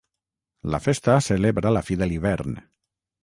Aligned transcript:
La 0.75 0.79
festa 0.85 1.17
celebra 1.27 1.75
la 1.77 1.83
fi 1.91 1.97
de 2.01 2.07
l'hivern. 2.09 2.57